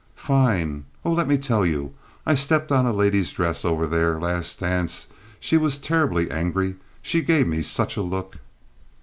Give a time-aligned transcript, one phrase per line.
[0.15, 0.85] "Fine.
[1.05, 1.93] Oh, let me tell you.
[2.25, 5.05] I stepped on a lady's dress over there, last dance.
[5.39, 6.77] She was terribly angry.
[7.03, 8.39] She gave me such a look."